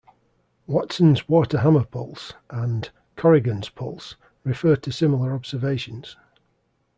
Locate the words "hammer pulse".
1.59-2.33